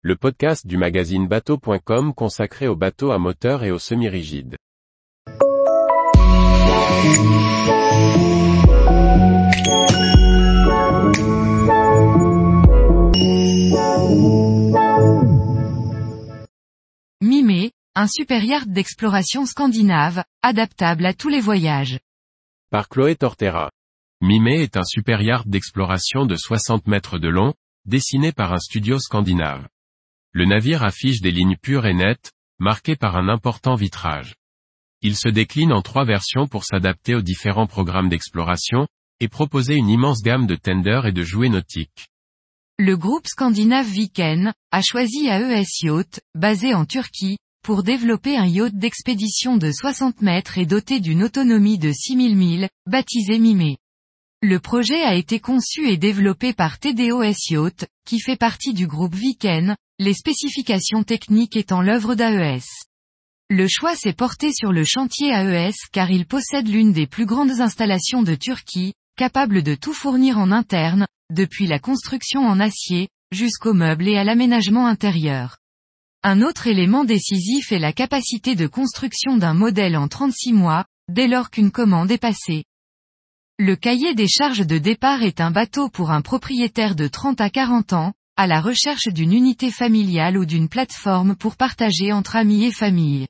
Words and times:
le 0.00 0.14
podcast 0.14 0.64
du 0.64 0.76
magazine 0.76 1.26
bateau.com 1.26 2.14
consacré 2.14 2.68
aux 2.68 2.76
bateaux 2.76 3.10
à 3.10 3.18
moteur 3.18 3.64
et 3.64 3.72
aux 3.72 3.80
semi-rigides. 3.80 4.54
Mimé, 17.20 17.72
un 17.96 18.06
super 18.06 18.44
yacht 18.44 18.68
d'exploration 18.68 19.46
scandinave, 19.46 20.22
adaptable 20.42 21.06
à 21.06 21.12
tous 21.12 21.28
les 21.28 21.40
voyages. 21.40 21.98
Par 22.70 22.88
Chloé 22.88 23.16
Tortera. 23.16 23.72
Mimé 24.20 24.62
est 24.62 24.76
un 24.76 24.84
super 24.84 25.22
yacht 25.22 25.48
d'exploration 25.48 26.24
de 26.24 26.36
60 26.36 26.86
mètres 26.86 27.18
de 27.18 27.28
long, 27.28 27.54
dessiné 27.84 28.30
par 28.30 28.52
un 28.52 28.58
studio 28.58 29.00
scandinave. 29.00 29.66
Le 30.32 30.44
navire 30.44 30.82
affiche 30.82 31.20
des 31.20 31.30
lignes 31.30 31.56
pures 31.56 31.86
et 31.86 31.94
nettes, 31.94 32.32
marquées 32.58 32.96
par 32.96 33.16
un 33.16 33.28
important 33.28 33.74
vitrage. 33.74 34.34
Il 35.00 35.16
se 35.16 35.28
décline 35.28 35.72
en 35.72 35.82
trois 35.82 36.04
versions 36.04 36.46
pour 36.46 36.64
s'adapter 36.64 37.14
aux 37.14 37.22
différents 37.22 37.66
programmes 37.66 38.08
d'exploration, 38.08 38.86
et 39.20 39.28
proposer 39.28 39.74
une 39.74 39.88
immense 39.88 40.22
gamme 40.22 40.46
de 40.46 40.54
tenders 40.54 41.06
et 41.06 41.12
de 41.12 41.22
jouets 41.22 41.48
nautiques. 41.48 42.08
Le 42.78 42.96
groupe 42.96 43.26
scandinave 43.26 43.88
Viken 43.88 44.52
a 44.70 44.82
choisi 44.82 45.26
AES 45.28 45.82
Yacht, 45.82 46.20
basé 46.34 46.74
en 46.74 46.84
Turquie, 46.84 47.38
pour 47.64 47.82
développer 47.82 48.36
un 48.36 48.46
yacht 48.46 48.74
d'expédition 48.74 49.56
de 49.56 49.72
60 49.72 50.22
mètres 50.22 50.58
et 50.58 50.66
doté 50.66 51.00
d'une 51.00 51.24
autonomie 51.24 51.78
de 51.78 51.92
6000 51.92 52.36
milles, 52.36 52.68
baptisé 52.86 53.38
Mimé. 53.38 53.78
Le 54.40 54.60
projet 54.60 55.02
a 55.02 55.16
été 55.16 55.40
conçu 55.40 55.88
et 55.88 55.96
développé 55.96 56.52
par 56.52 56.78
TDOS 56.78 57.50
Yacht, 57.50 57.88
qui 58.04 58.20
fait 58.20 58.36
partie 58.36 58.72
du 58.72 58.86
groupe 58.86 59.14
Viken, 59.14 59.76
les 60.00 60.14
spécifications 60.14 61.02
techniques 61.02 61.56
étant 61.56 61.82
l'œuvre 61.82 62.14
d'AES. 62.14 62.62
Le 63.50 63.66
choix 63.66 63.96
s'est 63.96 64.12
porté 64.12 64.52
sur 64.52 64.70
le 64.70 64.84
chantier 64.84 65.32
AES 65.32 65.74
car 65.90 66.12
il 66.12 66.24
possède 66.24 66.68
l'une 66.68 66.92
des 66.92 67.08
plus 67.08 67.26
grandes 67.26 67.60
installations 67.60 68.22
de 68.22 68.36
Turquie, 68.36 68.94
capable 69.16 69.64
de 69.64 69.74
tout 69.74 69.92
fournir 69.92 70.38
en 70.38 70.52
interne, 70.52 71.08
depuis 71.32 71.66
la 71.66 71.80
construction 71.80 72.46
en 72.46 72.60
acier, 72.60 73.08
jusqu'aux 73.32 73.74
meubles 73.74 74.06
et 74.06 74.16
à 74.16 74.22
l'aménagement 74.22 74.86
intérieur. 74.86 75.56
Un 76.22 76.42
autre 76.42 76.68
élément 76.68 77.04
décisif 77.04 77.72
est 77.72 77.80
la 77.80 77.92
capacité 77.92 78.54
de 78.54 78.68
construction 78.68 79.36
d'un 79.36 79.54
modèle 79.54 79.96
en 79.96 80.06
36 80.06 80.52
mois, 80.52 80.84
dès 81.08 81.26
lors 81.26 81.50
qu'une 81.50 81.72
commande 81.72 82.12
est 82.12 82.18
passée. 82.18 82.64
Le 83.58 83.74
cahier 83.74 84.14
des 84.14 84.28
charges 84.28 84.64
de 84.66 84.78
départ 84.78 85.24
est 85.24 85.40
un 85.40 85.50
bateau 85.50 85.88
pour 85.88 86.12
un 86.12 86.22
propriétaire 86.22 86.94
de 86.94 87.08
30 87.08 87.40
à 87.40 87.50
40 87.50 87.92
ans, 87.94 88.12
à 88.38 88.46
la 88.46 88.60
recherche 88.60 89.08
d'une 89.08 89.32
unité 89.32 89.72
familiale 89.72 90.38
ou 90.38 90.46
d'une 90.46 90.68
plateforme 90.68 91.34
pour 91.34 91.56
partager 91.56 92.12
entre 92.12 92.36
amis 92.36 92.66
et 92.66 92.70
famille. 92.70 93.26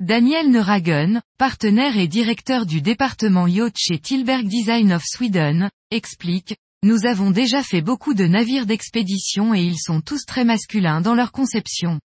Daniel 0.00 0.50
Neuragen, 0.50 1.20
partenaire 1.36 1.98
et 1.98 2.08
directeur 2.08 2.64
du 2.64 2.80
département 2.80 3.46
yacht 3.46 3.74
chez 3.76 3.98
Tilberg 3.98 4.46
Design 4.46 4.94
of 4.94 5.02
Sweden, 5.04 5.68
explique, 5.90 6.56
nous 6.82 7.04
avons 7.04 7.30
déjà 7.30 7.62
fait 7.62 7.82
beaucoup 7.82 8.14
de 8.14 8.24
navires 8.26 8.64
d'expédition 8.64 9.52
et 9.52 9.62
ils 9.62 9.78
sont 9.78 10.00
tous 10.00 10.24
très 10.24 10.46
masculins 10.46 11.02
dans 11.02 11.14
leur 11.14 11.30
conception. 11.30 12.00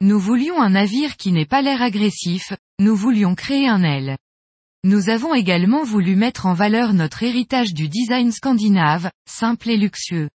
Nous 0.00 0.20
voulions 0.20 0.62
un 0.62 0.70
navire 0.70 1.16
qui 1.16 1.32
n'ait 1.32 1.46
pas 1.46 1.62
l'air 1.62 1.82
agressif, 1.82 2.52
nous 2.78 2.94
voulions 2.94 3.34
créer 3.34 3.66
un 3.66 3.82
L. 3.82 4.16
Nous 4.84 5.10
avons 5.10 5.34
également 5.34 5.82
voulu 5.82 6.14
mettre 6.14 6.46
en 6.46 6.54
valeur 6.54 6.94
notre 6.94 7.24
héritage 7.24 7.74
du 7.74 7.88
design 7.88 8.30
scandinave, 8.30 9.10
simple 9.26 9.70
et 9.70 9.76
luxueux. 9.76 10.28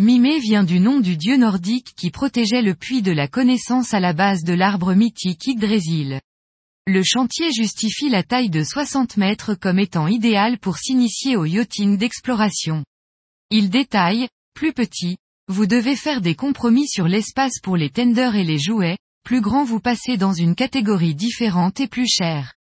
Mimé 0.00 0.40
vient 0.40 0.64
du 0.64 0.80
nom 0.80 0.98
du 0.98 1.16
dieu 1.16 1.36
nordique 1.36 1.94
qui 1.96 2.10
protégeait 2.10 2.62
le 2.62 2.74
puits 2.74 3.00
de 3.00 3.12
la 3.12 3.28
connaissance 3.28 3.94
à 3.94 4.00
la 4.00 4.12
base 4.12 4.42
de 4.42 4.52
l'arbre 4.52 4.92
mythique 4.92 5.46
Yggdrasil. 5.46 6.20
Le 6.88 7.02
chantier 7.04 7.52
justifie 7.52 8.08
la 8.08 8.24
taille 8.24 8.50
de 8.50 8.64
60 8.64 9.16
mètres 9.18 9.54
comme 9.54 9.78
étant 9.78 10.08
idéal 10.08 10.58
pour 10.58 10.78
s'initier 10.78 11.36
au 11.36 11.44
yachting 11.44 11.96
d'exploration. 11.96 12.84
Il 13.50 13.70
détaille, 13.70 14.26
plus 14.52 14.72
petit, 14.72 15.16
vous 15.46 15.66
devez 15.66 15.94
faire 15.94 16.20
des 16.20 16.34
compromis 16.34 16.88
sur 16.88 17.06
l'espace 17.06 17.60
pour 17.62 17.76
les 17.76 17.90
tenders 17.90 18.34
et 18.34 18.44
les 18.44 18.58
jouets, 18.58 18.98
plus 19.24 19.40
grand 19.40 19.62
vous 19.62 19.80
passez 19.80 20.16
dans 20.16 20.32
une 20.32 20.56
catégorie 20.56 21.14
différente 21.14 21.78
et 21.78 21.86
plus 21.86 22.08
chère. 22.08 22.54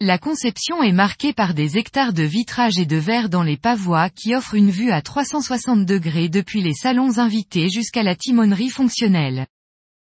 La 0.00 0.16
conception 0.16 0.80
est 0.80 0.92
marquée 0.92 1.32
par 1.32 1.54
des 1.54 1.76
hectares 1.76 2.12
de 2.12 2.22
vitrage 2.22 2.78
et 2.78 2.86
de 2.86 2.98
verre 2.98 3.28
dans 3.28 3.42
les 3.42 3.56
pavois 3.56 4.10
qui 4.10 4.32
offrent 4.32 4.54
une 4.54 4.70
vue 4.70 4.92
à 4.92 5.02
360 5.02 5.84
degrés 5.84 6.28
depuis 6.28 6.62
les 6.62 6.72
salons 6.72 7.18
invités 7.18 7.68
jusqu'à 7.68 8.04
la 8.04 8.14
timonerie 8.14 8.70
fonctionnelle. 8.70 9.48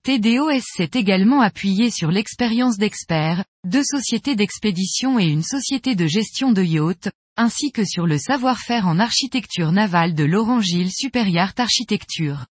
TDOS 0.02 0.62
s'est 0.76 0.91
également 0.94 1.41
appuyé 1.41 1.92
sur 1.92 2.10
l'expérience 2.10 2.78
d'experts, 2.78 3.44
deux 3.64 3.84
sociétés 3.84 4.34
d'expédition 4.34 5.20
et 5.20 5.26
une 5.26 5.44
société 5.44 5.94
de 5.94 6.08
gestion 6.08 6.50
de 6.50 6.64
yacht, 6.64 7.08
ainsi 7.36 7.70
que 7.70 7.84
sur 7.84 8.08
le 8.08 8.19
savoir-faire 8.19 8.88
en 8.88 8.98
architecture 8.98 9.70
navale 9.70 10.16
de 10.16 10.25
Laurent 10.25 10.60
Gilles 10.60 10.92
Supérieur 10.92 11.52
Architecture. 11.58 12.46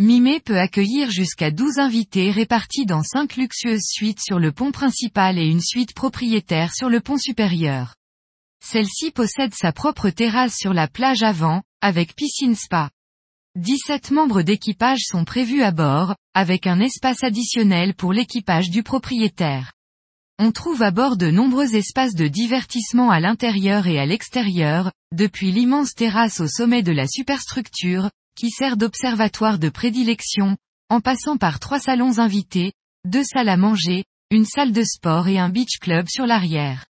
Mimé 0.00 0.40
peut 0.40 0.58
accueillir 0.58 1.08
jusqu'à 1.12 1.52
12 1.52 1.78
invités 1.78 2.32
répartis 2.32 2.84
dans 2.84 3.04
5 3.04 3.36
luxueuses 3.36 3.86
suites 3.86 4.18
sur 4.20 4.40
le 4.40 4.50
pont 4.50 4.72
principal 4.72 5.38
et 5.38 5.46
une 5.46 5.60
suite 5.60 5.94
propriétaire 5.94 6.74
sur 6.74 6.88
le 6.88 6.98
pont 6.98 7.16
supérieur. 7.16 7.94
Celle-ci 8.60 9.12
possède 9.12 9.54
sa 9.54 9.70
propre 9.70 10.10
terrasse 10.10 10.56
sur 10.56 10.74
la 10.74 10.88
plage 10.88 11.22
avant, 11.22 11.62
avec 11.80 12.16
piscine 12.16 12.56
spa. 12.56 12.90
17 13.54 14.10
membres 14.10 14.42
d'équipage 14.42 15.02
sont 15.04 15.24
prévus 15.24 15.62
à 15.62 15.70
bord, 15.70 16.16
avec 16.34 16.66
un 16.66 16.80
espace 16.80 17.22
additionnel 17.22 17.94
pour 17.94 18.12
l'équipage 18.12 18.70
du 18.70 18.82
propriétaire. 18.82 19.70
On 20.40 20.50
trouve 20.50 20.82
à 20.82 20.90
bord 20.90 21.16
de 21.16 21.30
nombreux 21.30 21.76
espaces 21.76 22.16
de 22.16 22.26
divertissement 22.26 23.12
à 23.12 23.20
l'intérieur 23.20 23.86
et 23.86 24.00
à 24.00 24.06
l'extérieur, 24.06 24.90
depuis 25.12 25.52
l'immense 25.52 25.94
terrasse 25.94 26.40
au 26.40 26.48
sommet 26.48 26.82
de 26.82 26.90
la 26.90 27.06
superstructure, 27.06 28.10
qui 28.34 28.50
sert 28.50 28.76
d'observatoire 28.76 29.58
de 29.58 29.68
prédilection, 29.68 30.56
en 30.88 31.00
passant 31.00 31.36
par 31.36 31.60
trois 31.60 31.80
salons 31.80 32.18
invités, 32.18 32.72
deux 33.04 33.24
salles 33.24 33.48
à 33.48 33.56
manger, 33.56 34.04
une 34.30 34.44
salle 34.44 34.72
de 34.72 34.82
sport 34.82 35.28
et 35.28 35.38
un 35.38 35.48
beach 35.48 35.78
club 35.80 36.06
sur 36.08 36.26
l'arrière. 36.26 36.86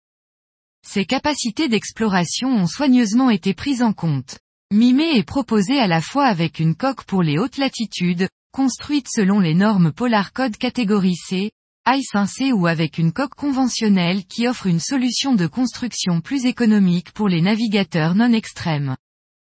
Ces 0.86 1.04
capacités 1.04 1.68
d'exploration 1.68 2.48
ont 2.48 2.66
soigneusement 2.66 3.30
été 3.30 3.54
prises 3.54 3.82
en 3.82 3.92
compte. 3.92 4.38
Mimé 4.72 5.16
est 5.16 5.24
proposé 5.24 5.78
à 5.78 5.86
la 5.86 6.00
fois 6.00 6.26
avec 6.26 6.58
une 6.58 6.74
coque 6.74 7.04
pour 7.04 7.22
les 7.22 7.38
hautes 7.38 7.58
latitudes, 7.58 8.28
construite 8.52 9.08
selon 9.08 9.40
les 9.40 9.54
normes 9.54 9.92
Polar 9.92 10.32
Code 10.32 10.56
catégorie 10.56 11.16
C, 11.16 11.52
I5C 11.86 12.52
ou 12.52 12.66
avec 12.66 12.98
une 12.98 13.12
coque 13.12 13.34
conventionnelle 13.34 14.26
qui 14.26 14.46
offre 14.46 14.66
une 14.66 14.80
solution 14.80 15.34
de 15.34 15.46
construction 15.46 16.20
plus 16.20 16.44
économique 16.44 17.12
pour 17.12 17.28
les 17.28 17.40
navigateurs 17.40 18.14
non 18.14 18.32
extrêmes. 18.32 18.96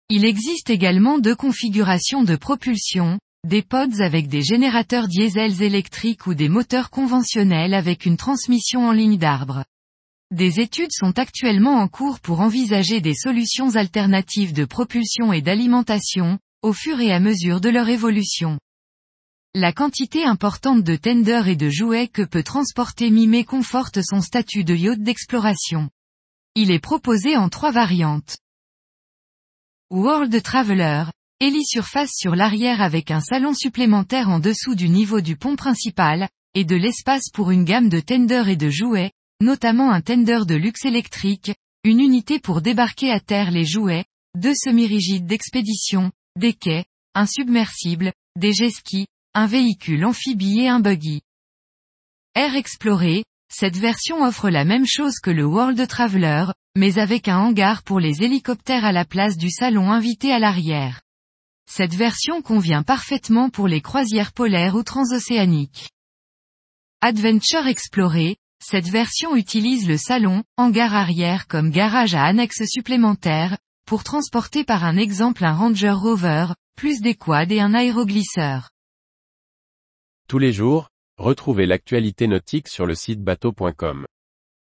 Il 0.10 0.24
existe 0.24 0.70
également 0.70 1.18
deux 1.18 1.36
configurations 1.36 2.24
de 2.24 2.36
propulsion, 2.36 3.18
des 3.44 3.64
pods 3.64 4.02
avec 4.02 4.28
des 4.28 4.44
générateurs 4.44 5.08
diesels 5.08 5.64
électriques 5.64 6.28
ou 6.28 6.36
des 6.36 6.48
moteurs 6.48 6.92
conventionnels 6.92 7.74
avec 7.74 8.06
une 8.06 8.16
transmission 8.16 8.88
en 8.88 8.92
ligne 8.92 9.18
d'arbre. 9.18 9.66
Des 10.30 10.60
études 10.60 10.92
sont 10.92 11.18
actuellement 11.18 11.78
en 11.78 11.88
cours 11.88 12.20
pour 12.20 12.42
envisager 12.42 13.02
des 13.02 13.16
solutions 13.16 13.76
alternatives 13.76 14.54
de 14.54 14.66
propulsion 14.66 15.34
et 15.34 15.42
d'alimentation, 15.42 16.38
au 16.62 16.72
fur 16.72 17.00
et 17.00 17.12
à 17.12 17.20
mesure 17.20 17.60
de 17.60 17.70
leur 17.70 17.90
évolution. 17.90 18.60
La 19.56 19.74
quantité 19.74 20.24
importante 20.24 20.84
de 20.84 20.96
tenders 20.98 21.48
et 21.48 21.56
de 21.56 21.70
jouets 21.70 22.10
que 22.10 22.22
peut 22.22 22.44
transporter 22.44 23.10
Mimé 23.10 23.44
conforte 23.44 24.00
son 24.04 24.22
statut 24.22 24.64
de 24.64 24.76
yacht 24.76 25.02
d'exploration. 25.02 25.90
Il 26.54 26.70
est 26.70 26.80
proposé 26.80 27.38
en 27.38 27.50
trois 27.50 27.72
variantes. 27.72 28.38
World 29.96 30.44
Traveler, 30.44 31.06
surface 31.64 32.12
sur 32.14 32.36
l'arrière 32.36 32.82
avec 32.82 33.12
un 33.12 33.22
salon 33.22 33.54
supplémentaire 33.54 34.28
en 34.28 34.40
dessous 34.40 34.76
du 34.76 34.90
niveau 34.90 35.22
du 35.22 35.38
pont 35.38 35.56
principal, 35.56 36.28
et 36.54 36.66
de 36.66 36.76
l'espace 36.76 37.30
pour 37.34 37.50
une 37.50 37.64
gamme 37.64 37.88
de 37.88 38.02
tenders 38.02 38.50
et 38.50 38.58
de 38.58 38.70
jouets, 38.70 39.14
notamment 39.40 39.94
un 39.94 40.02
tender 40.02 40.40
de 40.46 40.56
luxe 40.56 40.84
électrique, 40.84 41.54
une 41.86 42.02
unité 42.02 42.42
pour 42.42 42.62
débarquer 42.62 43.10
à 43.10 43.22
terre 43.22 43.52
les 43.52 43.64
jouets, 43.64 44.04
deux 44.38 44.54
semi-rigides 44.54 45.28
d'expédition, 45.28 46.12
des 46.38 46.52
quais, 46.52 46.84
un 47.14 47.26
submersible, 47.26 48.12
des 48.38 48.52
jet 48.52 48.72
skis, 48.72 49.08
un 49.34 49.48
véhicule 49.48 50.04
amphibie 50.04 50.60
et 50.60 50.68
un 50.68 50.82
buggy. 50.82 51.22
Air 52.36 52.54
Explorer, 52.58 53.24
cette 53.50 53.78
version 53.78 54.24
offre 54.24 54.50
la 54.50 54.66
même 54.66 54.86
chose 54.86 55.20
que 55.24 55.32
le 55.32 55.46
World 55.46 55.88
Traveler, 55.88 56.48
mais 56.76 57.00
avec 57.00 57.28
un 57.28 57.38
hangar 57.38 57.84
pour 57.84 58.00
les 58.00 58.24
hélicoptères 58.24 58.86
à 58.86 58.92
la 58.92 59.06
place 59.06 59.38
du 59.38 59.50
salon 59.50 59.92
invité 59.92 60.32
à 60.32 60.40
l'arrière. 60.40 61.02
Cette 61.70 61.96
version 61.96 62.42
convient 62.42 62.84
parfaitement 62.84 63.50
pour 63.50 63.68
les 63.68 63.82
croisières 63.82 64.34
polaires 64.34 64.76
ou 64.76 64.84
transocéaniques. 64.84 65.90
Adventure 67.02 67.68
Explorer, 67.68 68.38
cette 68.64 68.88
version 68.88 69.36
utilise 69.36 69.88
le 69.88 69.98
salon, 69.98 70.44
hangar 70.58 70.94
arrière 70.94 71.48
comme 71.48 71.72
garage 71.72 72.16
à 72.16 72.24
annexe 72.24 72.66
supplémentaire, 72.66 73.58
pour 73.86 74.04
transporter 74.04 74.64
par 74.64 74.84
un 74.84 74.98
exemple 74.98 75.46
un 75.46 75.54
Ranger 75.54 75.92
Rover, 75.92 76.48
plus 76.76 77.02
des 77.02 77.16
quads 77.16 77.52
et 77.52 77.62
un 77.62 77.74
aéroglisseur. 77.74 78.70
Tous 80.28 80.40
les 80.40 80.52
jours, 80.52 80.90
retrouvez 81.18 81.68
l'actualité 81.68 82.28
nautique 82.28 82.68
sur 82.68 82.86
le 82.86 82.96
site 82.96 83.22
bateau.com. 83.22 84.06